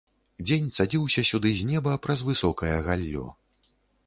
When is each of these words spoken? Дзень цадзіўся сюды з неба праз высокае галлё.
Дзень 0.47 0.71
цадзіўся 0.77 1.23
сюды 1.31 1.51
з 1.59 1.67
неба 1.73 1.93
праз 2.07 2.25
высокае 2.31 2.73
галлё. 2.89 3.29